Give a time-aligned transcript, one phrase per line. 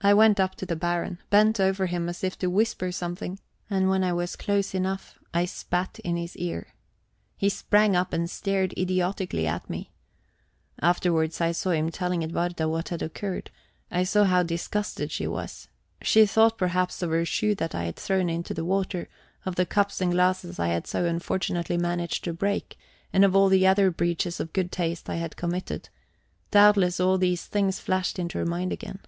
[0.00, 3.38] I went up to the Baron, bent over him as if to whisper something
[3.70, 6.74] and when I was close enough, I spat in his ear.
[7.38, 9.92] He sprang up and stared idiotically at me.
[10.82, 13.50] Afterwards I saw him telling Edwarda what had occurred;
[13.90, 15.68] I saw how disgusted she was.
[16.02, 19.08] She thought, perhaps, of her shoe that I had thrown into the water,
[19.46, 22.76] of the cups and glasses I had so unfortunately managed to break,
[23.10, 25.88] and of all the other breaches of good taste I had committed;
[26.50, 28.98] doubtless all those things flashed into her mind again.